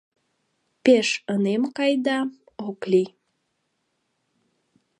[0.83, 2.17] Пеш ынем кай да,
[2.69, 3.09] ок лий.